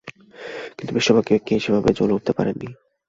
[0.77, 2.69] কিন্তু বিশ্বকাপে কেউই সেভাবে জ্বলে উঠতে পারেননি।